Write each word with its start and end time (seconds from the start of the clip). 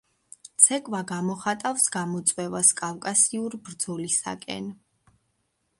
ცეკვა 0.67 1.01
გამოხატავს 1.11 1.85
გამოწვევას, 1.97 2.73
კავკასიურ 2.81 3.59
ბრძოლისაკენ. 3.69 4.75